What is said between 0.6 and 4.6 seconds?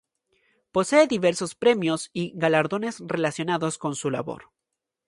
Posee diversos premios y galardones relacionados con su labor.